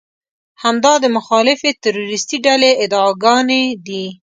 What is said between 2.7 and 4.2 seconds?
ادعاګانې دي.